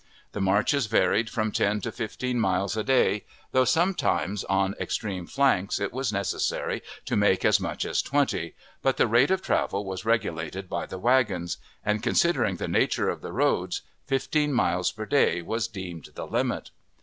[0.31, 5.79] The marches varied from ten to fifteen miles a day, though sometimes on extreme flanks
[5.79, 10.03] it was necessary to make as much as twenty, but the rate of travel was
[10.03, 15.43] regulated by the wagons; and, considering the nature of the roads, fifteen miles per day
[15.43, 16.71] was deemed the limit.